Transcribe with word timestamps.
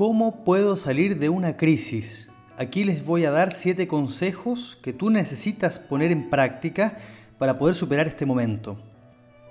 ¿Cómo 0.00 0.44
puedo 0.44 0.76
salir 0.76 1.18
de 1.18 1.28
una 1.28 1.58
crisis? 1.58 2.30
Aquí 2.56 2.84
les 2.84 3.04
voy 3.04 3.26
a 3.26 3.30
dar 3.30 3.52
siete 3.52 3.86
consejos 3.86 4.78
que 4.82 4.94
tú 4.94 5.10
necesitas 5.10 5.78
poner 5.78 6.10
en 6.10 6.30
práctica 6.30 6.96
para 7.36 7.58
poder 7.58 7.74
superar 7.74 8.06
este 8.06 8.24
momento. 8.24 8.78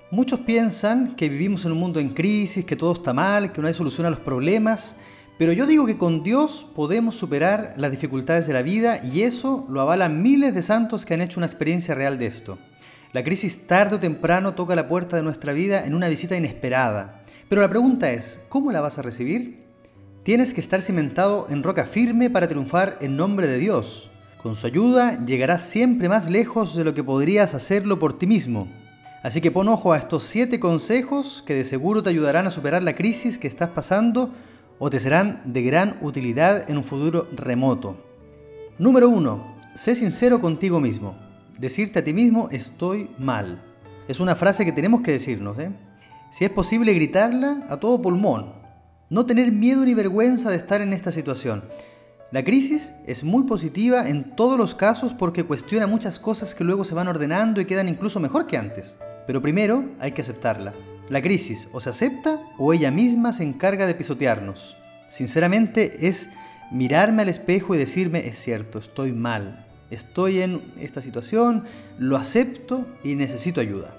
Muchos 0.09 0.39
piensan 0.39 1.15
que 1.15 1.29
vivimos 1.29 1.65
en 1.65 1.73
un 1.73 1.77
mundo 1.77 1.99
en 1.99 2.15
crisis, 2.15 2.65
que 2.65 2.75
todo 2.75 2.93
está 2.93 3.13
mal, 3.13 3.51
que 3.51 3.61
no 3.61 3.67
hay 3.67 3.75
solución 3.75 4.07
a 4.07 4.09
los 4.09 4.21
problemas, 4.21 4.97
pero 5.37 5.53
yo 5.53 5.67
digo 5.67 5.85
que 5.85 5.99
con 5.99 6.23
Dios 6.23 6.65
podemos 6.73 7.15
superar 7.15 7.75
las 7.77 7.91
dificultades 7.91 8.47
de 8.47 8.53
la 8.53 8.63
vida 8.63 9.01
y 9.05 9.21
eso 9.21 9.67
lo 9.69 9.81
avalan 9.81 10.23
miles 10.23 10.55
de 10.55 10.63
santos 10.63 11.05
que 11.05 11.13
han 11.13 11.21
hecho 11.21 11.39
una 11.39 11.45
experiencia 11.45 11.93
real 11.93 12.17
de 12.17 12.25
esto. 12.25 12.57
La 13.13 13.23
crisis 13.23 13.67
tarde 13.67 13.97
o 13.97 13.99
temprano 13.99 14.55
toca 14.55 14.75
la 14.75 14.87
puerta 14.87 15.15
de 15.15 15.21
nuestra 15.21 15.53
vida 15.53 15.85
en 15.85 15.93
una 15.93 16.09
visita 16.09 16.35
inesperada. 16.35 17.23
Pero 17.49 17.61
la 17.61 17.69
pregunta 17.69 18.11
es, 18.11 18.43
¿cómo 18.49 18.71
la 18.71 18.81
vas 18.81 18.97
a 18.97 19.03
recibir? 19.03 19.68
Tienes 20.29 20.53
que 20.53 20.61
estar 20.61 20.83
cimentado 20.83 21.47
en 21.49 21.63
roca 21.63 21.87
firme 21.87 22.29
para 22.29 22.47
triunfar 22.47 22.99
en 23.01 23.17
nombre 23.17 23.47
de 23.47 23.57
Dios. 23.57 24.11
Con 24.43 24.55
su 24.55 24.67
ayuda 24.67 25.25
llegarás 25.25 25.63
siempre 25.63 26.07
más 26.07 26.29
lejos 26.29 26.75
de 26.75 26.83
lo 26.83 26.93
que 26.93 27.03
podrías 27.03 27.55
hacerlo 27.55 27.97
por 27.97 28.13
ti 28.13 28.27
mismo. 28.27 28.67
Así 29.23 29.41
que 29.41 29.49
pon 29.49 29.67
ojo 29.69 29.91
a 29.91 29.97
estos 29.97 30.21
7 30.25 30.59
consejos 30.59 31.43
que 31.47 31.55
de 31.55 31.65
seguro 31.65 32.03
te 32.03 32.11
ayudarán 32.11 32.45
a 32.45 32.51
superar 32.51 32.83
la 32.83 32.95
crisis 32.95 33.39
que 33.39 33.47
estás 33.47 33.69
pasando 33.69 34.29
o 34.77 34.91
te 34.91 34.99
serán 34.99 35.41
de 35.45 35.63
gran 35.63 35.97
utilidad 35.99 36.69
en 36.69 36.77
un 36.77 36.83
futuro 36.83 37.27
remoto. 37.31 37.97
Número 38.77 39.09
1. 39.09 39.57
Sé 39.73 39.95
sincero 39.95 40.39
contigo 40.39 40.79
mismo. 40.79 41.17
Decirte 41.57 41.97
a 41.97 42.03
ti 42.03 42.13
mismo 42.13 42.49
estoy 42.51 43.09
mal. 43.17 43.63
Es 44.07 44.19
una 44.19 44.35
frase 44.35 44.63
que 44.63 44.73
tenemos 44.73 45.01
que 45.01 45.11
decirnos. 45.11 45.57
¿eh? 45.57 45.71
Si 46.29 46.45
es 46.45 46.51
posible 46.51 46.93
gritarla 46.93 47.65
a 47.67 47.77
todo 47.77 47.99
pulmón, 47.99 48.58
no 49.09 49.25
tener 49.25 49.51
miedo 49.51 49.83
ni 49.85 49.93
vergüenza 49.93 50.49
de 50.49 50.57
estar 50.57 50.81
en 50.81 50.93
esta 50.93 51.11
situación. 51.11 51.63
La 52.31 52.43
crisis 52.43 52.93
es 53.07 53.23
muy 53.23 53.43
positiva 53.43 54.07
en 54.07 54.35
todos 54.35 54.57
los 54.57 54.75
casos 54.75 55.13
porque 55.13 55.45
cuestiona 55.45 55.87
muchas 55.87 56.19
cosas 56.19 56.53
que 56.53 56.63
luego 56.63 56.85
se 56.85 56.93
van 56.93 57.07
ordenando 57.07 57.59
y 57.59 57.65
quedan 57.65 57.89
incluso 57.89 58.19
mejor 58.19 58.45
que 58.45 58.57
antes. 58.57 58.97
Pero 59.25 59.41
primero 59.41 59.83
hay 59.99 60.11
que 60.11 60.21
aceptarla. 60.21 60.73
La 61.09 61.23
crisis 61.23 61.67
o 61.71 61.81
se 61.81 61.89
acepta 61.89 62.39
o 62.59 62.71
ella 62.71 62.91
misma 62.91 63.33
se 63.33 63.43
encarga 63.43 63.87
de 63.87 63.95
pisotearnos. 63.95 64.77
Sinceramente 65.09 66.07
es 66.07 66.29
mirarme 66.69 67.23
al 67.23 67.29
espejo 67.29 67.73
y 67.73 67.79
decirme, 67.79 68.27
es 68.27 68.37
cierto, 68.37 68.77
estoy 68.77 69.11
mal, 69.11 69.65
estoy 69.89 70.41
en 70.43 70.61
esta 70.79 71.01
situación, 71.01 71.63
lo 71.97 72.15
acepto 72.15 72.85
y 73.03 73.15
necesito 73.15 73.59
ayuda. 73.59 73.95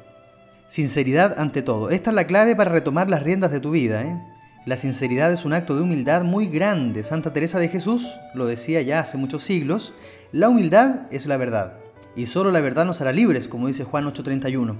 Sinceridad 0.69 1.36
ante 1.36 1.62
todo. 1.62 1.91
Esta 1.91 2.11
es 2.11 2.14
la 2.14 2.28
clave 2.28 2.55
para 2.55 2.70
retomar 2.70 3.11
las 3.11 3.24
riendas 3.24 3.50
de 3.50 3.58
tu 3.58 3.72
vida. 3.72 4.02
¿eh? 4.05 4.17
La 4.66 4.77
sinceridad 4.77 5.33
es 5.33 5.47
un 5.47 5.55
acto 5.55 5.75
de 5.75 5.80
humildad 5.80 6.22
muy 6.22 6.47
grande. 6.47 7.03
Santa 7.03 7.33
Teresa 7.33 7.58
de 7.58 7.69
Jesús 7.69 8.19
lo 8.34 8.44
decía 8.44 8.83
ya 8.83 9.00
hace 9.00 9.17
muchos 9.17 9.42
siglos. 9.42 9.94
La 10.33 10.50
humildad 10.50 11.06
es 11.11 11.25
la 11.25 11.39
verdad. 11.39 11.78
Y 12.14 12.27
solo 12.27 12.50
la 12.50 12.61
verdad 12.61 12.84
nos 12.84 13.00
hará 13.00 13.11
libres, 13.12 13.48
como 13.48 13.69
dice 13.69 13.84
Juan 13.84 14.05
8:31. 14.05 14.77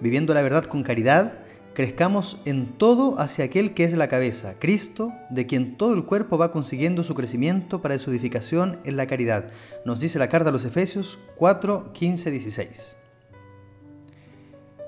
Viviendo 0.00 0.32
la 0.32 0.42
verdad 0.42 0.64
con 0.66 0.84
caridad, 0.84 1.32
crezcamos 1.74 2.38
en 2.44 2.66
todo 2.78 3.18
hacia 3.18 3.46
aquel 3.46 3.74
que 3.74 3.82
es 3.82 3.92
la 3.94 4.06
cabeza, 4.06 4.54
Cristo, 4.60 5.12
de 5.28 5.46
quien 5.46 5.76
todo 5.76 5.94
el 5.94 6.04
cuerpo 6.04 6.38
va 6.38 6.52
consiguiendo 6.52 7.02
su 7.02 7.14
crecimiento 7.14 7.82
para 7.82 7.98
su 7.98 8.12
edificación 8.12 8.78
en 8.84 8.96
la 8.96 9.08
caridad. 9.08 9.50
Nos 9.84 9.98
dice 9.98 10.20
la 10.20 10.28
carta 10.28 10.50
a 10.50 10.52
los 10.52 10.64
Efesios 10.64 11.18
4, 11.34 11.92
15, 11.92 12.30
16. 12.30 12.96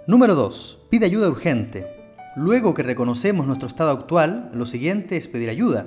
Número 0.06 0.36
2. 0.36 0.78
Pide 0.91 1.06
ayuda 1.06 1.28
urgente. 1.28 1.98
Luego 2.39 2.72
que 2.72 2.84
reconocemos 2.84 3.48
nuestro 3.48 3.67
estado 3.67 3.90
actual, 3.90 4.52
lo 4.55 4.64
siguiente 4.64 5.17
es 5.17 5.27
pedir 5.27 5.51
ayuda. 5.51 5.86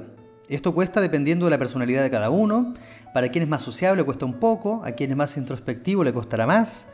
Esto 0.50 0.74
cuesta 0.74 1.00
dependiendo 1.00 1.46
de 1.46 1.52
la 1.52 1.58
personalidad 1.58 2.04
de 2.04 2.12
cada 2.12 2.30
uno. 2.30 2.74
Para 3.14 3.30
quien 3.30 3.46
es 3.46 3.50
más 3.50 3.62
sociable 3.62 4.04
cuesta 4.04 4.26
un 4.26 4.34
poco, 4.34 4.82
a 4.84 4.92
quien 4.92 5.12
es 5.12 5.16
más 5.16 5.38
introspectivo 5.38 6.04
le 6.04 6.12
costará 6.12 6.46
más. 6.46 6.88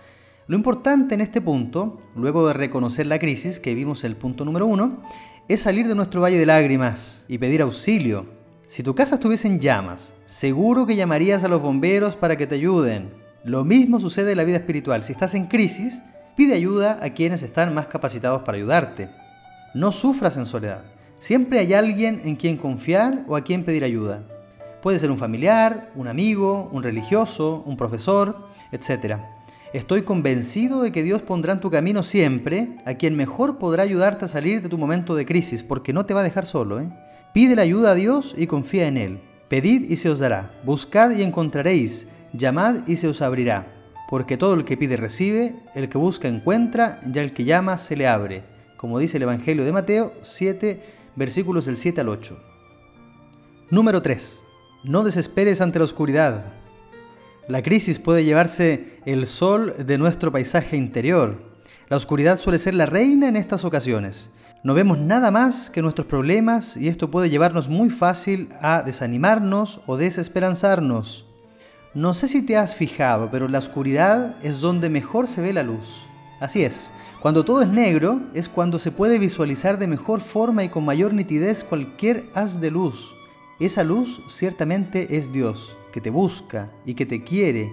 Lo 0.46 0.56
importante 0.56 1.16
en 1.16 1.22
este 1.22 1.42
punto, 1.42 1.98
luego 2.16 2.48
de 2.48 2.54
reconocer 2.54 3.08
la 3.08 3.18
crisis, 3.18 3.60
que 3.60 3.74
vimos 3.74 4.04
en 4.04 4.12
el 4.12 4.18
punto 4.18 4.46
número 4.46 4.68
uno, 4.68 5.02
es 5.48 5.62
salir 5.62 5.88
de 5.88 5.96
nuestro 5.96 6.22
valle 6.22 6.38
de 6.38 6.46
lágrimas 6.46 7.26
y 7.28 7.40
pedir 7.40 7.64
auxilio. 7.64 8.28
Si 8.68 8.84
tu 8.84 8.94
casa 8.94 9.16
estuviese 9.16 9.48
en 9.48 9.60
llamas, 9.60 10.14
seguro 10.28 10.86
que 10.86 10.96
llamarías 10.96 11.44
a 11.44 11.48
los 11.48 11.64
bomberos 11.64 12.16
para 12.16 12.36
que 12.36 12.46
te 12.46 12.54
ayuden. 12.54 13.10
Lo 13.44 13.64
mismo 13.64 14.00
sucede 14.00 14.34
en 14.34 14.38
la 14.38 14.44
vida 14.44 14.58
espiritual. 14.58 15.04
Si 15.04 15.14
estás 15.14 15.34
en 15.34 15.48
crisis, 15.48 16.00
pide 16.36 16.54
ayuda 16.54 17.00
a 17.02 17.10
quienes 17.16 17.42
están 17.42 17.74
más 17.74 17.88
capacitados 17.88 18.44
para 18.44 18.60
ayudarte. 18.60 19.26
No 19.74 19.92
sufras 19.92 20.38
en 20.38 20.46
soledad. 20.46 20.84
Siempre 21.20 21.60
hay 21.60 21.74
alguien 21.74 22.22
en 22.24 22.36
quien 22.36 22.58
confiar 22.58 23.26
o 23.28 23.36
a 23.36 23.42
quien 23.42 23.64
pedir 23.64 23.84
ayuda. 23.84 24.24
Puede 24.82 25.00
ser 25.00 25.12
un 25.12 25.18
familiar, 25.18 25.92
un 25.96 26.08
amigo, 26.08 26.70
un 26.72 26.84
religioso, 26.84 27.64
un 27.66 27.76
profesor, 27.76 28.48
etc. 28.72 29.18
Estoy 29.74 30.04
convencido 30.04 30.82
de 30.82 30.92
que 30.92 31.04
Dios 31.04 31.22
pondrá 31.22 31.54
en 31.54 31.60
tu 31.60 31.70
camino 31.70 32.04
siempre 32.04 32.78
a 32.86 32.94
quien 32.94 33.18
mejor 33.18 33.58
podrá 33.58 33.84
ayudarte 33.84 34.26
a 34.26 34.30
salir 34.30 34.62
de 34.62 34.70
tu 34.70 34.78
momento 34.78 35.16
de 35.16 35.26
crisis, 35.26 35.64
porque 35.64 35.92
no 35.92 36.06
te 36.06 36.14
va 36.14 36.22
a 36.22 36.24
dejar 36.24 36.46
solo. 36.46 36.80
¿eh? 36.80 36.88
Pide 37.34 37.56
la 37.56 37.64
ayuda 37.64 37.92
a 37.92 37.96
Dios 37.96 38.36
y 38.38 38.48
confía 38.48 38.88
en 38.88 38.98
Él. 38.98 39.20
Pedid 39.50 39.90
y 39.90 39.98
se 39.98 40.10
os 40.10 40.20
dará. 40.20 40.52
Buscad 40.64 41.12
y 41.12 41.24
encontraréis. 41.24 42.08
Llamad 42.32 42.88
y 42.88 42.96
se 42.96 43.10
os 43.10 43.22
abrirá. 43.22 43.68
Porque 44.10 44.38
todo 44.38 44.54
el 44.54 44.64
que 44.64 44.78
pide 44.78 44.96
recibe, 44.96 45.56
el 45.76 45.90
que 45.90 45.98
busca 45.98 46.30
encuentra, 46.30 47.02
y 47.14 47.20
al 47.20 47.34
que 47.34 47.44
llama 47.44 47.78
se 47.78 47.98
le 47.98 48.08
abre 48.08 48.57
como 48.78 49.00
dice 49.00 49.18
el 49.18 49.24
Evangelio 49.24 49.66
de 49.66 49.72
Mateo 49.72 50.14
7, 50.22 50.82
versículos 51.16 51.66
del 51.66 51.76
7 51.76 52.02
al 52.02 52.10
8. 52.10 52.38
Número 53.70 54.02
3. 54.02 54.40
No 54.84 55.04
desesperes 55.04 55.60
ante 55.60 55.80
la 55.80 55.86
oscuridad. 55.86 56.54
La 57.48 57.64
crisis 57.64 58.00
puede 58.00 58.24
llevarse 58.24 59.00
el 59.06 59.26
sol 59.26 59.74
de 59.86 59.98
nuestro 59.98 60.32
paisaje 60.32 60.78
interior. 60.78 61.38
La 61.90 61.98
oscuridad 61.98 62.38
suele 62.38 62.60
ser 62.60 62.76
la 62.76 62.86
reina 62.86 63.28
en 63.28 63.36
estas 63.36 63.66
ocasiones. 63.66 64.32
No 64.64 64.74
vemos 64.74 64.98
nada 64.98 65.32
más 65.32 65.70
que 65.70 65.82
nuestros 65.82 66.08
problemas 66.08 66.78
y 66.78 66.88
esto 66.88 67.10
puede 67.10 67.30
llevarnos 67.30 67.68
muy 67.70 67.90
fácil 67.90 68.50
a 68.62 68.84
desanimarnos 68.84 69.82
o 69.86 69.98
desesperanzarnos. 69.98 71.26
No 71.94 72.14
sé 72.14 72.28
si 72.28 72.46
te 72.46 72.58
has 72.58 72.76
fijado, 72.76 73.30
pero 73.32 73.48
la 73.48 73.60
oscuridad 73.60 74.36
es 74.44 74.62
donde 74.62 74.90
mejor 74.90 75.28
se 75.28 75.42
ve 75.42 75.54
la 75.54 75.64
luz. 75.64 76.06
Así 76.40 76.64
es, 76.64 76.92
cuando 77.22 77.44
todo 77.44 77.62
es 77.64 77.68
negro 77.68 78.22
es 78.34 78.48
cuando 78.48 78.78
se 78.78 78.92
puede 78.92 79.18
visualizar 79.18 79.80
de 79.80 79.88
mejor 79.88 80.22
forma 80.22 80.64
y 80.64 80.70
con 80.70 80.86
mayor 80.86 81.14
nitidez 81.14 81.64
cualquier 81.64 82.26
haz 82.36 82.62
de 82.62 82.70
luz. 82.70 83.16
Esa 83.60 83.84
luz 83.84 84.22
ciertamente 84.30 85.18
es 85.18 85.34
Dios, 85.34 85.76
que 85.92 86.00
te 86.00 86.12
busca 86.12 86.70
y 86.86 86.94
que 86.94 87.08
te 87.08 87.24
quiere 87.24 87.72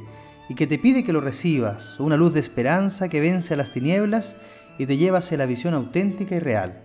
y 0.49 0.55
que 0.55 0.67
te 0.67 0.79
pide 0.79 1.05
que 1.05 1.13
lo 1.13 1.21
recibas, 1.21 2.01
una 2.01 2.17
luz 2.17 2.33
de 2.33 2.41
esperanza 2.41 3.09
que 3.09 3.21
vence 3.21 3.53
a 3.53 3.57
las 3.59 3.73
tinieblas 3.73 4.35
y 4.79 4.87
te 4.87 4.97
lleva 4.97 5.19
hacia 5.19 5.37
la 5.37 5.47
visión 5.47 5.75
auténtica 5.75 6.35
y 6.35 6.41
real. 6.41 6.81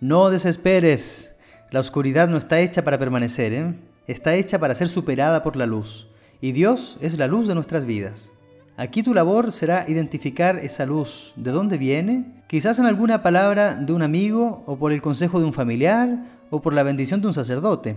No 0.00 0.30
desesperes, 0.30 1.36
la 1.70 1.80
oscuridad 1.80 2.28
no 2.28 2.36
está 2.36 2.60
hecha 2.60 2.82
para 2.84 2.98
permanecer, 2.98 3.52
¿eh? 3.52 3.74
está 4.06 4.36
hecha 4.36 4.60
para 4.60 4.76
ser 4.76 4.88
superada 4.88 5.42
por 5.42 5.56
la 5.56 5.66
luz, 5.66 6.08
y 6.40 6.52
Dios 6.52 6.96
es 7.00 7.18
la 7.18 7.26
luz 7.26 7.48
de 7.48 7.56
nuestras 7.56 7.84
vidas. 7.84 8.30
Aquí 8.78 9.02
tu 9.02 9.12
labor 9.12 9.50
será 9.50 9.86
identificar 9.88 10.60
esa 10.60 10.86
luz, 10.86 11.32
de 11.34 11.50
dónde 11.50 11.78
viene, 11.78 12.44
quizás 12.46 12.78
en 12.78 12.86
alguna 12.86 13.24
palabra 13.24 13.74
de 13.74 13.92
un 13.92 14.02
amigo 14.02 14.62
o 14.66 14.78
por 14.78 14.92
el 14.92 15.02
consejo 15.02 15.40
de 15.40 15.46
un 15.46 15.52
familiar 15.52 16.26
o 16.50 16.62
por 16.62 16.72
la 16.72 16.84
bendición 16.84 17.20
de 17.20 17.26
un 17.26 17.34
sacerdote. 17.34 17.96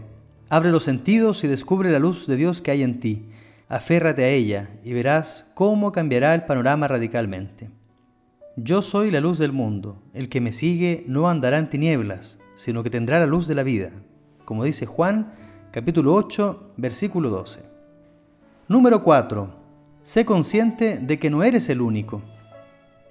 Abre 0.50 0.72
los 0.72 0.84
sentidos 0.84 1.44
y 1.44 1.48
descubre 1.48 1.92
la 1.92 2.00
luz 2.00 2.26
de 2.26 2.36
Dios 2.36 2.64
que 2.64 2.72
hay 2.72 2.82
en 2.82 3.00
ti. 3.00 3.28
Aférrate 3.70 4.24
a 4.24 4.30
ella 4.30 4.72
y 4.84 4.94
verás 4.94 5.52
cómo 5.54 5.92
cambiará 5.92 6.34
el 6.34 6.46
panorama 6.46 6.88
radicalmente. 6.88 7.70
Yo 8.56 8.82
soy 8.82 9.12
la 9.12 9.22
luz 9.22 9.38
del 9.38 9.52
mundo. 9.52 10.02
El 10.16 10.30
que 10.30 10.42
me 10.42 10.52
sigue 10.52 11.04
no 11.08 11.30
andará 11.30 11.60
en 11.60 11.70
tinieblas, 11.70 12.40
sino 12.56 12.82
que 12.82 12.90
tendrá 12.90 13.20
la 13.20 13.28
luz 13.28 13.46
de 13.46 13.54
la 13.54 13.62
vida. 13.62 13.92
Como 14.46 14.64
dice 14.64 14.88
Juan, 14.88 15.32
capítulo 15.70 16.16
8, 16.16 16.74
versículo 16.78 17.30
12. 17.30 17.62
Número 18.68 19.04
4. 19.04 19.61
Sé 20.04 20.26
consciente 20.26 20.98
de 21.00 21.20
que 21.20 21.30
no 21.30 21.44
eres 21.44 21.70
el 21.70 21.80
único. 21.80 22.24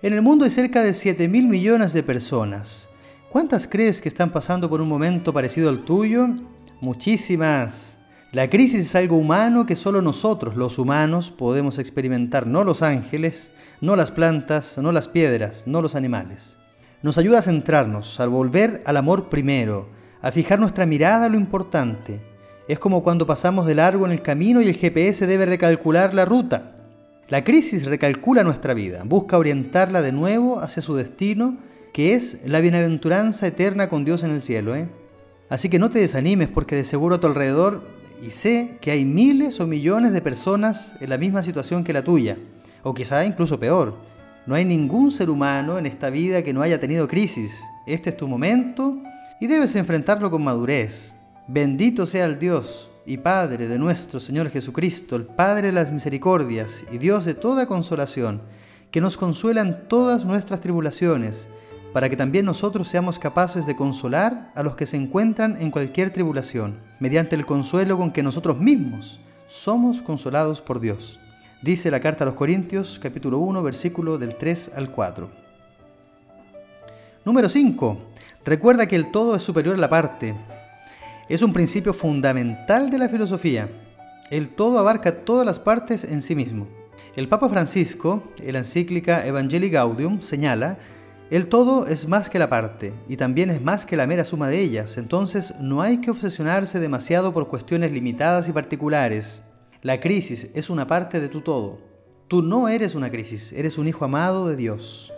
En 0.03 0.13
el 0.13 0.23
mundo 0.23 0.45
hay 0.45 0.51
cerca 0.51 0.83
de 0.83 0.93
7 0.93 1.29
mil 1.29 1.47
millones 1.47 1.93
de 1.93 2.03
personas. 2.03 2.91
¿Cuántas 3.31 3.69
crees 3.69 4.01
que 4.01 4.09
están 4.09 4.31
pasando 4.31 4.69
por 4.69 4.81
un 4.81 4.89
momento 4.89 5.33
parecido 5.33 5.69
al 5.69 5.85
tuyo? 5.85 6.27
Muchísimas. 6.81 7.97
La 8.33 8.51
crisis 8.51 8.87
es 8.87 8.97
algo 8.97 9.17
humano 9.17 9.67
que 9.67 9.77
solo 9.77 10.03
nosotros, 10.03 10.57
los 10.57 10.81
humanos, 10.81 11.31
podemos 11.31 11.79
experimentar, 11.79 12.49
no 12.49 12.65
los 12.65 12.83
ángeles, 12.83 13.53
no 13.81 13.95
las 13.95 14.11
plantas, 14.11 14.77
no 14.79 14.91
las 14.91 15.07
piedras, 15.07 15.69
no 15.69 15.83
los 15.83 15.95
animales. 15.95 16.57
Nos 17.03 17.19
ayuda 17.19 17.39
a 17.39 17.43
centrarnos, 17.43 18.19
a 18.19 18.27
volver 18.27 18.83
al 18.85 18.97
amor 18.97 19.29
primero, 19.29 19.89
a 20.23 20.33
fijar 20.33 20.59
nuestra 20.59 20.87
mirada 20.87 21.27
a 21.27 21.29
lo 21.29 21.39
importante. 21.39 22.21
Es 22.67 22.81
como 22.81 23.05
cuando 23.05 23.29
pasamos 23.29 23.65
de 23.67 23.77
largo 23.77 24.07
en 24.07 24.13
el 24.13 24.23
camino 24.23 24.61
y 24.61 24.69
el 24.69 24.77
GPS 24.77 25.29
debe 25.29 25.47
recalcular 25.47 26.15
la 26.15 26.25
ruta. 26.25 26.79
La 27.31 27.45
crisis 27.45 27.85
recalcula 27.85 28.43
nuestra 28.43 28.75
vida, 28.75 29.03
busca 29.05 29.39
orientarla 29.39 30.03
de 30.03 30.11
nuevo 30.11 30.59
hacia 30.59 30.83
su 30.83 30.97
destino, 30.97 31.59
que 31.93 32.15
es 32.15 32.41
la 32.45 32.59
bienaventuranza 32.59 33.47
eterna 33.47 33.89
con 33.89 34.05
Dios 34.05 34.25
en 34.25 34.33
el 34.33 34.43
cielo. 34.43 34.75
¿eh? 34.75 34.89
Así 35.49 35.69
que 35.69 35.79
no 35.79 35.91
te 35.91 36.01
desanimes 36.01 36.49
porque 36.49 36.75
de 36.75 36.83
seguro 36.83 37.15
a 37.15 37.21
tu 37.21 37.29
alrededor, 37.29 37.87
y 38.21 38.33
sé 38.33 38.79
que 38.81 38.91
hay 38.91 39.05
miles 39.05 39.61
o 39.61 39.69
millones 39.69 40.13
de 40.13 40.21
personas 40.21 40.97
en 41.01 41.09
la 41.09 41.19
misma 41.19 41.45
situación 41.45 41.85
que 41.85 41.93
la 41.93 42.03
tuya, 42.03 42.37
o 42.83 42.95
quizá 42.95 43.25
incluso 43.25 43.61
peor. 43.61 43.95
No 44.45 44.57
hay 44.57 44.65
ningún 44.65 45.13
ser 45.13 45.31
humano 45.31 45.79
en 45.79 45.87
esta 45.87 46.11
vida 46.11 46.43
que 46.43 46.53
no 46.53 46.63
haya 46.63 46.81
tenido 46.81 47.07
crisis. 47.07 47.63
Este 47.87 48.11
es 48.11 48.17
tu 48.17 48.27
momento 48.27 48.97
y 49.41 49.47
debes 49.47 49.77
enfrentarlo 49.77 50.33
con 50.33 50.43
madurez. 50.43 51.15
Bendito 51.47 52.07
sea 52.07 52.25
el 52.25 52.41
Dios 52.41 52.90
y 53.07 53.17
Padre 53.17 53.69
de 53.69 53.79
nuestro 53.79 54.21
Señor 54.21 54.51
Jesucristo, 54.51 55.17
el 55.17 55.25
Padre 55.25 55.69
de 55.69 55.73
las 55.73 55.91
misericordias 55.91 56.85
y 56.93 56.99
Dios 56.99 57.25
de 57.25 57.35
toda 57.35 57.67
consolación, 57.67 58.43
que 58.91 59.01
nos 59.01 59.17
consuela 59.17 59.61
en 59.61 59.89
todas 59.89 60.25
nuestras 60.25 60.61
tribulaciones, 60.61 61.49
para 61.93 62.09
que 62.09 62.17
también 62.17 62.45
nosotros 62.45 62.89
seamos 62.89 63.19
capaces 63.19 63.67
de 63.67 63.77
consolar 63.77 64.53
a 64.55 64.63
los 64.63 64.77
que 64.77 64.87
se 64.87 64.97
encuentran 64.97 65.61
en 65.61 65.71
cualquier 65.71 66.13
tribulación, 66.13 66.79
mediante 67.01 67.35
el 67.35 67.47
consuelo 67.47 67.97
con 67.97 68.13
que 68.13 68.23
nosotros 68.23 68.59
mismos 68.59 69.21
somos 69.49 70.03
consolados 70.03 70.61
por 70.61 70.81
Dios. 70.81 71.19
Dice 71.63 71.91
la 71.91 72.01
carta 72.01 72.25
a 72.25 72.27
los 72.27 72.37
Corintios 72.37 72.99
capítulo 72.99 73.39
1 73.39 73.63
versículo 73.63 74.19
del 74.19 74.37
3 74.37 74.73
al 74.77 74.91
4. 74.91 75.29
Número 77.25 77.49
5. 77.49 78.01
Recuerda 78.45 78.87
que 78.87 78.97
el 78.97 79.11
todo 79.11 79.37
es 79.37 79.43
superior 79.43 79.75
a 79.75 79.79
la 79.79 79.91
parte. 79.91 80.35
Es 81.31 81.43
un 81.43 81.53
principio 81.53 81.95
fundamental 81.95 82.91
de 82.91 82.99
la 82.99 83.09
filosofía. 83.09 83.69
El 84.33 84.49
todo 84.49 84.81
abarca 84.81 85.25
todas 85.25 85.47
las 85.47 85.61
partes 85.61 86.03
en 86.03 86.23
sí 86.23 86.35
mismo. 86.35 86.67
El 87.15 87.29
Papa 87.29 87.49
Francisco, 87.49 88.25
en 88.41 88.55
la 88.55 88.59
encíclica 88.59 89.25
Evangelii 89.25 89.71
Gaudium, 89.71 90.23
señala 90.23 90.79
el 91.31 91.47
todo 91.47 91.87
es 91.87 92.09
más 92.09 92.29
que 92.29 92.41
la 92.41 92.51
parte, 92.51 92.93
y 93.09 93.17
también 93.17 93.49
es 93.51 93.63
más 93.63 93.87
que 93.87 93.97
la 93.97 94.09
mera 94.09 94.25
suma 94.25 94.49
de 94.49 94.59
ellas, 94.59 94.99
entonces 94.99 95.55
no 95.61 95.83
hay 95.83 95.99
que 95.99 96.11
obsesionarse 96.11 96.81
demasiado 96.81 97.33
por 97.33 97.47
cuestiones 97.47 97.93
limitadas 97.93 98.49
y 98.49 98.53
particulares. 98.53 99.45
La 99.83 100.01
crisis 100.01 100.51
es 100.57 100.69
una 100.69 100.89
parte 100.89 101.21
de 101.21 101.29
tu 101.29 101.43
todo. 101.43 101.79
Tú 102.27 102.43
no 102.43 102.67
eres 102.67 102.97
una 102.97 103.09
crisis, 103.09 103.53
eres 103.53 103.79
un 103.79 103.87
hijo 103.87 104.05
amado 104.05 104.49
de 104.49 104.57
Dios. 104.57 105.13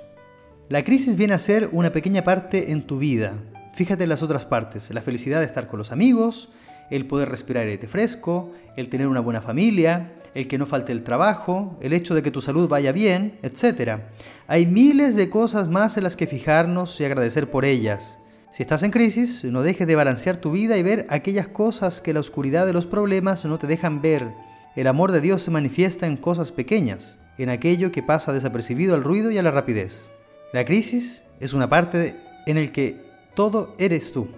La 0.69 0.85
crisis 0.85 1.17
viene 1.17 1.33
a 1.33 1.39
ser 1.39 1.71
una 1.73 1.91
pequeña 1.91 2.23
parte 2.23 2.71
en 2.71 2.83
tu 2.83 2.99
vida. 2.99 3.33
Fíjate 3.75 4.03
en 4.03 4.11
las 4.11 4.23
otras 4.23 4.45
partes, 4.45 4.91
la 4.91 5.01
felicidad 5.01 5.41
de 5.41 5.47
estar 5.47 5.67
con 5.67 5.79
los 5.79 5.93
amigos, 5.93 6.51
el 6.91 7.07
poder 7.07 7.31
respirar 7.31 7.67
aire 7.67 7.89
fresco, 7.89 8.53
el 8.77 8.91
tener 8.91 9.07
una 9.07 9.21
buena 9.21 9.41
familia, 9.41 10.13
el 10.35 10.47
que 10.47 10.59
no 10.59 10.67
falte 10.67 10.93
el 10.93 11.05
trabajo, 11.05 11.79
el 11.81 11.95
hecho 11.95 12.15
de 12.15 12.23
que 12.23 12.31
tu 12.31 12.43
salud 12.43 12.69
vaya 12.69 12.93
bien, 12.93 13.39
etc. 13.43 14.01
Hay 14.47 14.67
miles 14.67 15.17
de 15.17 15.31
cosas 15.31 15.69
más 15.69 15.97
en 15.97 16.05
las 16.05 16.17
que 16.17 16.27
fijarnos 16.27 17.01
y 17.01 17.05
agradecer 17.05 17.51
por 17.51 17.65
ellas. 17.65 18.19
Si 18.53 18.63
estás 18.63 18.83
en 18.83 18.91
crisis, 18.91 19.45
no 19.45 19.63
dejes 19.63 19.87
de 19.87 19.97
balancear 19.97 20.37
tu 20.37 20.53
vida 20.53 20.77
y 20.77 20.83
ver 20.83 21.07
aquellas 21.09 21.49
cosas 21.49 22.03
que 22.03 22.13
la 22.13 22.21
oscuridad 22.21 22.67
de 22.67 22.75
los 22.75 22.87
problemas 22.87 23.47
no 23.47 23.59
te 23.59 23.67
dejan 23.67 24.03
ver. 24.03 24.29
El 24.77 24.87
amor 24.87 25.13
de 25.13 25.23
Dios 25.23 25.43
se 25.43 25.51
manifiesta 25.51 26.07
en 26.07 26.19
cosas 26.19 26.53
pequeñas, 26.53 27.19
en 27.39 27.49
aquello 27.49 27.91
que 27.91 28.03
pasa 28.03 28.35
desapercibido 28.35 28.95
al 28.95 29.05
ruido 29.05 29.31
y 29.31 29.39
a 29.39 29.43
la 29.43 29.51
rapidez. 29.51 30.11
La 30.53 30.67
crisis 30.67 31.23
es 31.41 31.55
una 31.55 31.71
parte 31.71 32.17
en 32.45 32.59
el 32.59 32.73
que 32.73 33.12
todo 33.35 33.75
eres 33.79 34.13
tú. 34.13 34.29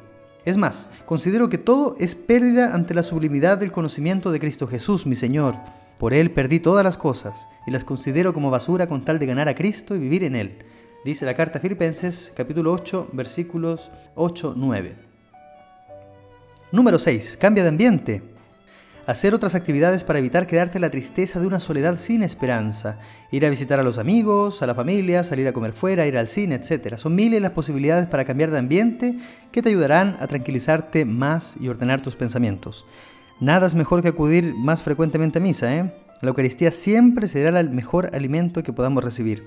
Es 0.44 0.56
más, 0.56 0.88
considero 1.06 1.48
que 1.48 1.58
todo 1.58 1.96
es 1.98 2.14
pérdida 2.14 2.74
ante 2.74 2.94
la 2.94 3.02
sublimidad 3.02 3.58
del 3.58 3.72
conocimiento 3.72 4.30
de 4.30 4.40
Cristo 4.40 4.66
Jesús, 4.66 5.06
mi 5.06 5.14
Señor. 5.14 5.56
Por 5.98 6.12
Él 6.12 6.30
perdí 6.30 6.60
todas 6.60 6.84
las 6.84 6.96
cosas 6.96 7.48
y 7.66 7.70
las 7.70 7.84
considero 7.84 8.34
como 8.34 8.50
basura 8.50 8.86
con 8.86 9.04
tal 9.04 9.18
de 9.18 9.26
ganar 9.26 9.48
a 9.48 9.54
Cristo 9.54 9.96
y 9.96 10.00
vivir 10.00 10.22
en 10.24 10.36
Él. 10.36 10.58
Dice 11.04 11.24
la 11.24 11.36
carta 11.36 11.58
a 11.58 11.62
Filipenses 11.62 12.32
capítulo 12.36 12.72
8 12.72 13.10
versículos 13.12 13.90
8-9. 14.16 14.92
Número 16.72 16.98
6. 16.98 17.36
Cambia 17.36 17.62
de 17.62 17.68
ambiente. 17.68 18.33
Hacer 19.06 19.34
otras 19.34 19.54
actividades 19.54 20.02
para 20.02 20.18
evitar 20.18 20.46
quedarte 20.46 20.78
en 20.78 20.82
la 20.82 20.90
tristeza 20.90 21.38
de 21.38 21.46
una 21.46 21.60
soledad 21.60 21.98
sin 21.98 22.22
esperanza. 22.22 22.98
Ir 23.30 23.44
a 23.44 23.50
visitar 23.50 23.78
a 23.78 23.82
los 23.82 23.98
amigos, 23.98 24.62
a 24.62 24.66
la 24.66 24.74
familia, 24.74 25.24
salir 25.24 25.46
a 25.46 25.52
comer 25.52 25.72
fuera, 25.74 26.06
ir 26.06 26.16
al 26.16 26.28
cine, 26.28 26.54
etc. 26.54 26.96
Son 26.96 27.14
miles 27.14 27.42
las 27.42 27.50
posibilidades 27.50 28.06
para 28.06 28.24
cambiar 28.24 28.50
de 28.50 28.58
ambiente 28.58 29.18
que 29.52 29.60
te 29.60 29.68
ayudarán 29.68 30.16
a 30.20 30.26
tranquilizarte 30.26 31.04
más 31.04 31.58
y 31.60 31.68
ordenar 31.68 32.00
tus 32.00 32.16
pensamientos. 32.16 32.86
Nada 33.40 33.66
es 33.66 33.74
mejor 33.74 34.00
que 34.00 34.08
acudir 34.08 34.54
más 34.54 34.80
frecuentemente 34.80 35.38
a 35.38 35.42
misa, 35.42 35.76
¿eh? 35.76 35.92
La 36.22 36.30
Eucaristía 36.30 36.70
siempre 36.70 37.26
será 37.28 37.60
el 37.60 37.68
mejor 37.68 38.08
alimento 38.14 38.62
que 38.62 38.72
podamos 38.72 39.04
recibir. 39.04 39.44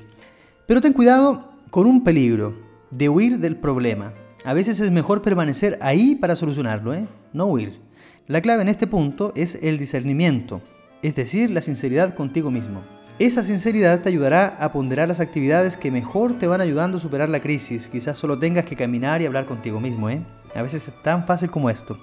Pero 0.68 0.82
ten 0.82 0.94
cuidado 0.94 1.50
con 1.72 1.88
un 1.88 2.04
peligro, 2.04 2.54
de 2.92 3.10
huir 3.10 3.40
del 3.40 3.56
problema. 3.56 4.14
A 4.46 4.54
veces 4.54 4.80
es 4.80 4.92
mejor 4.92 5.24
permanecer 5.24 5.80
ahí 5.82 6.14
para 6.14 6.36
solucionarlo, 6.36 6.94
¿eh? 6.94 7.08
No 7.34 7.48
huir. 7.48 7.87
La 8.28 8.42
clave 8.42 8.62
en 8.62 8.68
este 8.68 8.88
punto 8.88 9.32
es 9.38 9.58
el 9.62 9.78
discernimiento, 9.78 10.62
es 11.02 11.16
decir, 11.16 11.50
la 11.50 11.62
sinceridad 11.62 12.14
contigo 12.14 12.52
mismo. 12.52 12.84
Esa 13.20 13.42
sinceridad 13.42 14.02
te 14.02 14.10
ayudará 14.10 14.58
a 14.60 14.74
ponderar 14.74 15.08
las 15.08 15.22
actividades 15.22 15.78
que 15.78 15.92
mejor 15.92 16.38
te 16.38 16.46
van 16.46 16.60
ayudando 16.60 16.98
a 16.98 17.00
superar 17.00 17.30
la 17.30 17.40
crisis. 17.40 17.88
Quizás 17.88 18.18
solo 18.18 18.38
tengas 18.38 18.66
que 18.66 18.76
caminar 18.76 19.22
y 19.22 19.26
hablar 19.26 19.46
contigo 19.46 19.80
mismo, 19.80 20.10
¿eh? 20.10 20.20
A 20.54 20.62
veces 20.62 20.90
es 20.90 21.04
tan 21.04 21.26
fácil 21.26 21.50
como 21.50 21.70
esto. 21.70 21.98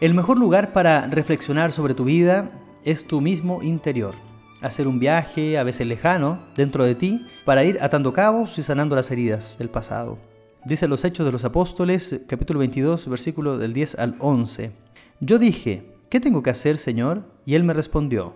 El 0.00 0.14
mejor 0.14 0.38
lugar 0.38 0.72
para 0.72 1.08
reflexionar 1.08 1.72
sobre 1.72 1.94
tu 1.94 2.04
vida 2.04 2.48
es 2.84 3.04
tu 3.04 3.20
mismo 3.20 3.64
interior. 3.64 4.14
Hacer 4.60 4.86
un 4.86 5.00
viaje, 5.00 5.58
a 5.58 5.64
veces 5.64 5.88
lejano, 5.88 6.38
dentro 6.54 6.84
de 6.84 6.94
ti, 6.94 7.26
para 7.44 7.64
ir 7.64 7.78
atando 7.80 8.12
cabos 8.12 8.60
y 8.60 8.62
sanando 8.62 8.94
las 8.94 9.10
heridas 9.10 9.58
del 9.58 9.70
pasado. 9.70 10.18
Dice 10.64 10.86
los 10.86 11.04
Hechos 11.04 11.26
de 11.26 11.32
los 11.32 11.44
Apóstoles, 11.44 12.20
capítulo 12.28 12.60
22, 12.60 13.08
versículo 13.08 13.58
del 13.58 13.72
10 13.72 13.98
al 13.98 14.14
11. 14.20 14.85
Yo 15.20 15.38
dije, 15.38 15.82
¿qué 16.10 16.20
tengo 16.20 16.42
que 16.42 16.50
hacer, 16.50 16.76
Señor? 16.76 17.22
Y 17.46 17.54
él 17.54 17.64
me 17.64 17.72
respondió, 17.72 18.34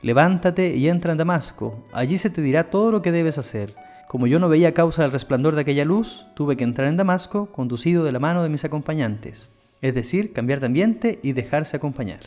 levántate 0.00 0.76
y 0.76 0.88
entra 0.88 1.10
en 1.10 1.18
Damasco, 1.18 1.84
allí 1.92 2.18
se 2.18 2.30
te 2.30 2.40
dirá 2.40 2.70
todo 2.70 2.92
lo 2.92 3.02
que 3.02 3.10
debes 3.10 3.36
hacer. 3.36 3.74
Como 4.06 4.28
yo 4.28 4.38
no 4.38 4.48
veía 4.48 4.72
causa 4.72 5.02
del 5.02 5.10
resplandor 5.10 5.56
de 5.56 5.62
aquella 5.62 5.84
luz, 5.84 6.26
tuve 6.34 6.56
que 6.56 6.62
entrar 6.62 6.86
en 6.86 6.96
Damasco 6.96 7.46
conducido 7.46 8.04
de 8.04 8.12
la 8.12 8.20
mano 8.20 8.44
de 8.44 8.48
mis 8.48 8.64
acompañantes, 8.64 9.50
es 9.82 9.92
decir, 9.92 10.32
cambiar 10.32 10.60
de 10.60 10.66
ambiente 10.66 11.18
y 11.24 11.32
dejarse 11.32 11.76
acompañar. 11.76 12.20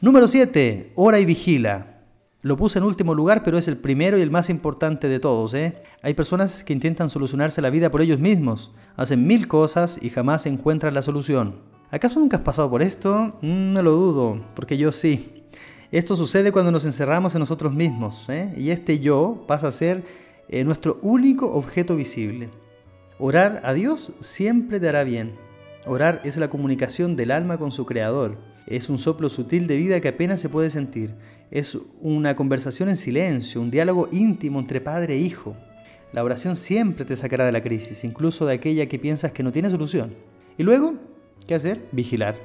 Número 0.00 0.26
7. 0.26 0.92
Ora 0.94 1.20
y 1.20 1.26
vigila. 1.26 1.98
Lo 2.40 2.56
puse 2.56 2.78
en 2.78 2.84
último 2.84 3.14
lugar, 3.14 3.44
pero 3.44 3.58
es 3.58 3.68
el 3.68 3.76
primero 3.76 4.16
y 4.16 4.22
el 4.22 4.30
más 4.30 4.48
importante 4.48 5.08
de 5.08 5.20
todos. 5.20 5.52
¿eh? 5.52 5.82
Hay 6.02 6.14
personas 6.14 6.64
que 6.64 6.72
intentan 6.72 7.10
solucionarse 7.10 7.60
la 7.60 7.70
vida 7.70 7.90
por 7.90 8.00
ellos 8.00 8.18
mismos, 8.18 8.72
hacen 8.96 9.26
mil 9.26 9.46
cosas 9.46 9.98
y 10.00 10.08
jamás 10.08 10.46
encuentran 10.46 10.94
la 10.94 11.02
solución. 11.02 11.70
¿Acaso 11.92 12.18
nunca 12.18 12.38
has 12.38 12.42
pasado 12.42 12.70
por 12.70 12.80
esto? 12.80 13.34
Mm, 13.42 13.74
no 13.74 13.82
lo 13.82 13.90
dudo, 13.90 14.40
porque 14.54 14.78
yo 14.78 14.92
sí. 14.92 15.44
Esto 15.90 16.16
sucede 16.16 16.50
cuando 16.50 16.72
nos 16.72 16.86
encerramos 16.86 17.34
en 17.34 17.40
nosotros 17.40 17.74
mismos, 17.74 18.30
¿eh? 18.30 18.50
y 18.56 18.70
este 18.70 18.98
yo 18.98 19.44
pasa 19.46 19.68
a 19.68 19.72
ser 19.72 20.02
eh, 20.48 20.64
nuestro 20.64 20.98
único 21.02 21.52
objeto 21.52 21.94
visible. 21.94 22.48
Orar 23.18 23.60
a 23.62 23.74
Dios 23.74 24.14
siempre 24.22 24.80
te 24.80 24.88
hará 24.88 25.04
bien. 25.04 25.34
Orar 25.84 26.22
es 26.24 26.38
la 26.38 26.48
comunicación 26.48 27.14
del 27.14 27.30
alma 27.30 27.58
con 27.58 27.72
su 27.72 27.84
creador. 27.84 28.38
Es 28.66 28.88
un 28.88 28.96
soplo 28.96 29.28
sutil 29.28 29.66
de 29.66 29.76
vida 29.76 30.00
que 30.00 30.08
apenas 30.08 30.40
se 30.40 30.48
puede 30.48 30.70
sentir. 30.70 31.14
Es 31.50 31.76
una 32.00 32.36
conversación 32.36 32.88
en 32.88 32.96
silencio, 32.96 33.60
un 33.60 33.70
diálogo 33.70 34.08
íntimo 34.12 34.60
entre 34.60 34.80
padre 34.80 35.16
e 35.16 35.18
hijo. 35.18 35.56
La 36.14 36.24
oración 36.24 36.56
siempre 36.56 37.04
te 37.04 37.16
sacará 37.16 37.44
de 37.44 37.52
la 37.52 37.62
crisis, 37.62 38.02
incluso 38.02 38.46
de 38.46 38.54
aquella 38.54 38.88
que 38.88 38.98
piensas 38.98 39.32
que 39.32 39.42
no 39.42 39.52
tiene 39.52 39.68
solución. 39.68 40.14
Y 40.56 40.62
luego 40.62 41.11
¿Qué 41.46 41.54
hacer? 41.54 41.80
Vigilar. 41.92 42.36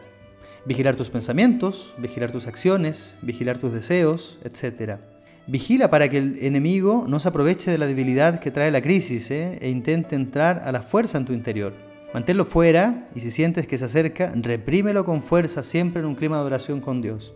Vigilar 0.66 0.96
tus 0.96 1.10
pensamientos, 1.10 1.94
vigilar 1.98 2.32
tus 2.32 2.48
acciones, 2.48 3.18
vigilar 3.22 3.58
tus 3.60 3.72
deseos, 3.72 4.40
etc. 4.44 4.98
Vigila 5.46 5.90
para 5.90 6.10
que 6.10 6.18
el 6.18 6.38
enemigo 6.42 7.06
no 7.08 7.20
se 7.20 7.30
aproveche 7.30 7.72
de 7.72 7.78
la 7.78 7.86
debilidad 7.86 8.40
que 8.40 8.52
trae 8.52 8.72
la 8.72 8.82
crisis 8.82 9.30
¿eh? 9.32 9.60
e 9.62 9.70
intente 9.70 10.16
entrar 10.16 10.64
a 10.66 10.72
la 10.72 10.82
fuerza 10.82 11.18
en 11.18 11.26
tu 11.26 11.34
interior. 11.34 11.74
Manténlo 12.14 12.44
fuera 12.46 13.08
y 13.16 13.20
si 13.20 13.30
sientes 13.30 13.68
que 13.68 13.78
se 13.78 13.86
acerca, 13.86 14.34
reprímelo 14.36 15.06
con 15.06 15.22
fuerza 15.22 15.64
siempre 15.64 16.02
en 16.02 16.08
un 16.08 16.16
clima 16.16 16.40
de 16.40 16.46
oración 16.46 16.82
con 16.82 17.02
Dios. 17.02 17.34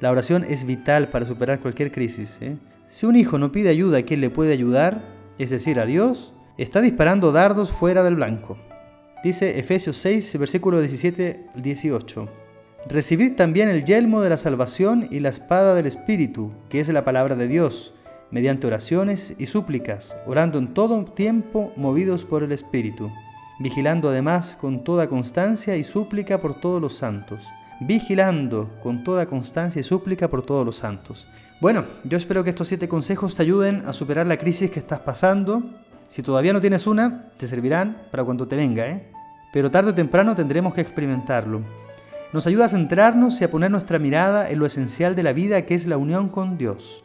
La 0.00 0.10
oración 0.10 0.44
es 0.48 0.64
vital 0.64 1.08
para 1.08 1.26
superar 1.26 1.60
cualquier 1.60 1.90
crisis. 1.90 2.38
¿eh? 2.40 2.56
Si 2.88 3.04
un 3.04 3.16
hijo 3.16 3.38
no 3.38 3.52
pide 3.52 3.68
ayuda 3.68 3.98
a 3.98 4.02
quien 4.02 4.20
le 4.20 4.30
puede 4.30 4.52
ayudar, 4.52 5.02
es 5.38 5.50
decir, 5.50 5.80
a 5.80 5.86
Dios, 5.86 6.32
está 6.56 6.80
disparando 6.80 7.32
dardos 7.32 7.70
fuera 7.70 8.02
del 8.02 8.14
blanco. 8.14 8.58
Dice 9.22 9.58
Efesios 9.58 9.98
6, 9.98 10.38
versículo 10.38 10.80
17 10.80 11.50
18. 11.54 12.28
Recibid 12.88 13.34
también 13.34 13.68
el 13.68 13.84
yelmo 13.84 14.22
de 14.22 14.30
la 14.30 14.38
salvación 14.38 15.08
y 15.10 15.20
la 15.20 15.28
espada 15.28 15.74
del 15.74 15.84
Espíritu, 15.84 16.52
que 16.70 16.80
es 16.80 16.88
la 16.88 17.04
palabra 17.04 17.36
de 17.36 17.46
Dios, 17.46 17.92
mediante 18.30 18.66
oraciones 18.66 19.34
y 19.38 19.44
súplicas, 19.44 20.16
orando 20.26 20.58
en 20.58 20.72
todo 20.72 21.04
tiempo 21.04 21.70
movidos 21.76 22.24
por 22.24 22.42
el 22.42 22.52
Espíritu, 22.52 23.10
vigilando 23.58 24.08
además 24.08 24.56
con 24.58 24.84
toda 24.84 25.10
constancia 25.10 25.76
y 25.76 25.84
súplica 25.84 26.40
por 26.40 26.58
todos 26.58 26.80
los 26.80 26.94
santos, 26.94 27.42
vigilando 27.80 28.70
con 28.82 29.04
toda 29.04 29.26
constancia 29.26 29.80
y 29.80 29.84
súplica 29.84 30.28
por 30.28 30.46
todos 30.46 30.64
los 30.64 30.76
santos. 30.76 31.28
Bueno, 31.60 31.84
yo 32.04 32.16
espero 32.16 32.42
que 32.42 32.50
estos 32.50 32.68
siete 32.68 32.88
consejos 32.88 33.36
te 33.36 33.42
ayuden 33.42 33.82
a 33.84 33.92
superar 33.92 34.26
la 34.26 34.38
crisis 34.38 34.70
que 34.70 34.78
estás 34.78 35.00
pasando 35.00 35.62
si 36.10 36.22
todavía 36.22 36.52
no 36.52 36.60
tienes 36.60 36.86
una, 36.86 37.30
te 37.38 37.46
servirán 37.46 37.96
para 38.10 38.24
cuando 38.24 38.46
te 38.48 38.56
venga, 38.56 38.86
¿eh? 38.88 39.10
pero 39.52 39.70
tarde 39.70 39.92
o 39.92 39.94
temprano 39.94 40.34
tendremos 40.34 40.74
que 40.74 40.80
experimentarlo. 40.80 41.62
Nos 42.32 42.46
ayuda 42.46 42.66
a 42.66 42.68
centrarnos 42.68 43.40
y 43.40 43.44
a 43.44 43.50
poner 43.50 43.70
nuestra 43.70 43.98
mirada 43.98 44.50
en 44.50 44.58
lo 44.58 44.66
esencial 44.66 45.14
de 45.14 45.22
la 45.22 45.32
vida 45.32 45.62
que 45.62 45.74
es 45.74 45.86
la 45.86 45.96
unión 45.96 46.28
con 46.28 46.58
Dios. 46.58 47.04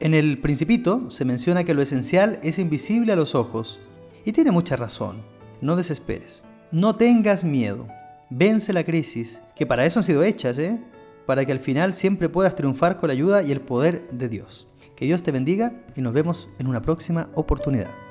En 0.00 0.14
el 0.14 0.38
Principito 0.38 1.10
se 1.10 1.24
menciona 1.24 1.64
que 1.64 1.74
lo 1.74 1.82
esencial 1.82 2.38
es 2.42 2.58
invisible 2.58 3.12
a 3.12 3.16
los 3.16 3.34
ojos, 3.34 3.80
y 4.24 4.32
tiene 4.32 4.50
mucha 4.50 4.76
razón. 4.76 5.22
No 5.60 5.76
desesperes, 5.76 6.42
no 6.70 6.96
tengas 6.96 7.44
miedo, 7.44 7.86
vence 8.30 8.72
la 8.72 8.84
crisis, 8.84 9.40
que 9.56 9.66
para 9.66 9.84
eso 9.84 10.00
han 10.00 10.04
sido 10.04 10.22
hechas, 10.22 10.58
¿eh? 10.58 10.78
para 11.26 11.44
que 11.44 11.52
al 11.52 11.60
final 11.60 11.92
siempre 11.92 12.30
puedas 12.30 12.54
triunfar 12.54 12.96
con 12.96 13.08
la 13.08 13.12
ayuda 13.12 13.42
y 13.42 13.52
el 13.52 13.60
poder 13.60 14.08
de 14.10 14.28
Dios. 14.28 14.66
Que 14.96 15.04
Dios 15.04 15.22
te 15.22 15.32
bendiga 15.32 15.72
y 15.96 16.00
nos 16.00 16.14
vemos 16.14 16.48
en 16.58 16.66
una 16.66 16.80
próxima 16.80 17.28
oportunidad. 17.34 18.07